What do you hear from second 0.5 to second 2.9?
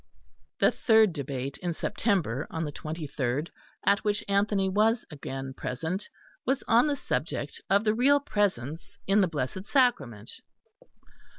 The third debate in September (on the